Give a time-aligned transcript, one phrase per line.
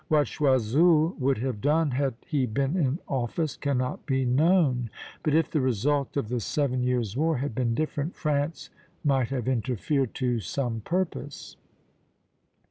[0.07, 4.89] What Choiseul would have done had he been in office, cannot be known;
[5.21, 8.71] but if the result of the Seven Years' War had been different, France
[9.03, 11.55] might have interfered to some purpose.